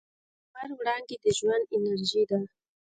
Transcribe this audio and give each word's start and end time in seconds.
د 0.03 0.03
لمر 0.53 0.69
وړانګې 0.77 1.15
د 1.23 1.25
ژوند 1.37 1.65
انرژي 1.75 2.23
ده. 2.29 2.39